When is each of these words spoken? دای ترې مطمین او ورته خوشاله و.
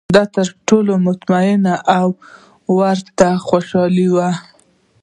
دای 0.15 0.27
ترې 0.67 0.95
مطمین 1.05 1.63
او 1.97 2.07
ورته 2.79 3.27
خوشاله 3.47 4.05
و. 4.15 4.17